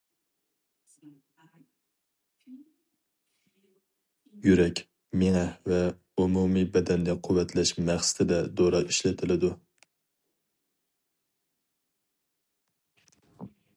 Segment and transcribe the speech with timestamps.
[4.47, 4.81] يۈرەك،
[5.23, 5.43] مېڭە
[5.73, 5.81] ۋە
[6.23, 9.55] ئومۇمىي بەدەننى قۇۋۋەتلەش مەقسىتىدە دورا ئىشلىتىلىدۇ.